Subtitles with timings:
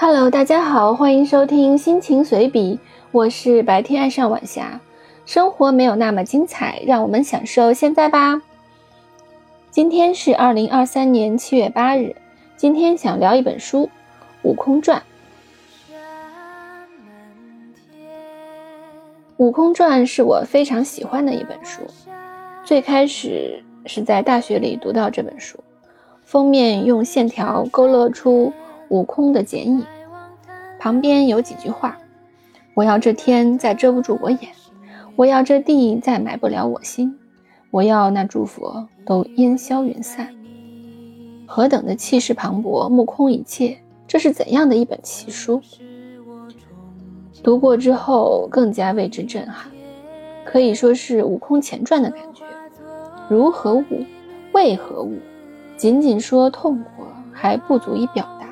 [0.00, 2.78] Hello，大家好，欢迎收听心情随笔，
[3.10, 4.80] 我是白天爱上晚霞。
[5.26, 8.40] 生活没有那么精彩，让我们享受现在吧。
[9.72, 12.14] 今天是二零二三年七月八日，
[12.56, 13.86] 今天想聊一本书
[14.42, 15.02] 《悟空传》。
[19.38, 21.82] 《悟空传》是我非常喜欢的一本书，
[22.62, 25.58] 最开始是在大学里读到这本书，
[26.22, 28.52] 封面用线条勾勒出。
[28.90, 29.84] 悟空的剪影，
[30.78, 31.98] 旁边有几句话
[32.74, 34.50] ：“我要这天再遮不住我眼，
[35.16, 37.18] 我要这地再埋不了我心，
[37.70, 40.28] 我要那诸佛都烟消云散。”
[41.46, 45.60] 何等的气势磅礴，目空一切，这是怎样的一本奇书？
[47.42, 49.70] 读过之后更加为之震撼，
[50.44, 52.44] 可以说是《悟空前传》的感觉。
[53.30, 53.84] 如何悟？
[54.52, 55.18] 为何悟？
[55.76, 58.48] 仅仅说痛苦还不足以表达。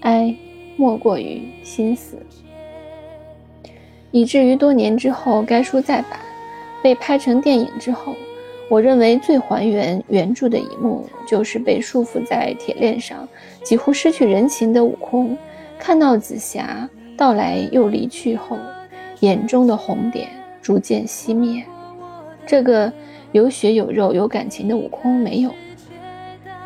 [0.00, 0.34] 哀，
[0.76, 2.18] 莫过于心死，
[4.10, 6.20] 以至于多年之后，该书再版，
[6.82, 8.14] 被拍成电影之后，
[8.68, 13.26] 我认为最还原原著的一幕，就是被束缚在铁链上，
[13.62, 15.36] 几乎失去人形的悟空，
[15.78, 18.58] 看到紫霞到来又离去后，
[19.20, 20.28] 眼中的红点
[20.60, 21.64] 逐渐熄灭。
[22.46, 22.92] 这个
[23.32, 25.50] 有血有肉有感情的悟空没有，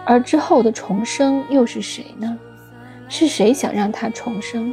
[0.04, 2.38] 而之后的重生又是谁呢？
[3.10, 4.72] 是谁想让他重生？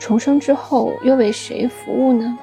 [0.00, 2.36] 重生之后又为谁服务呢？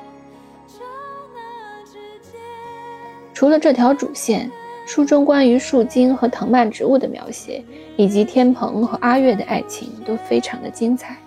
[3.33, 4.49] 除了这条主线，
[4.85, 7.63] 书中关于树精和藤蔓植物的描写，
[7.97, 11.17] 以及天蓬和阿月的爱情都非常的精彩，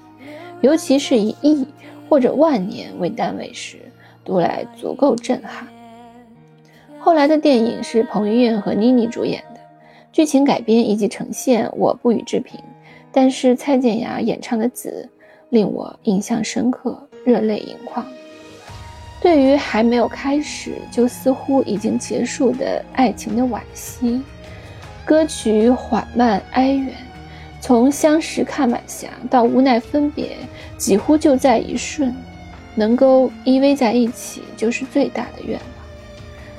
[0.60, 1.66] 尤其是以亿
[2.08, 3.78] 或者万年为单位时，
[4.24, 5.66] 读来足够震撼。
[7.00, 9.60] 后来的电影是彭于晏和妮妮主演的，
[10.12, 12.60] 剧情改编以及呈现我不予置评。
[13.14, 15.08] 但是蔡健雅演唱的《紫》
[15.50, 18.04] 令我印象深刻，热泪盈眶。
[19.20, 24.20] 对于还没有开始就似乎已经结束的爱情的惋惜，
[25.04, 26.92] 歌曲缓慢哀怨，
[27.60, 30.36] 从相识看晚霞到无奈分别，
[30.76, 32.12] 几乎就在一瞬，
[32.74, 35.68] 能够依偎在一起就是最大的愿望。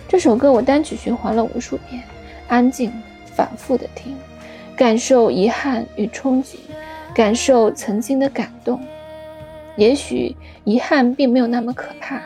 [0.07, 2.01] 这首歌我单曲循环了无数遍，
[2.47, 2.91] 安静
[3.25, 4.15] 反复的听。
[4.75, 6.55] 感受遗憾与憧憬
[7.13, 8.79] 感受曾经的感动。
[9.77, 12.21] 也许遗憾并没有那么可怕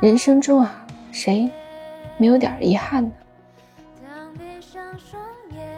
[0.00, 1.50] 人生中啊谁
[2.16, 3.12] 没有点遗憾呢？
[4.02, 5.73] 当闭上双眼